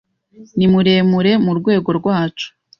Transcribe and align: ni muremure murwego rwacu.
ni 0.57 0.65
muremure 0.71 1.31
murwego 1.45 1.89
rwacu. 1.99 2.47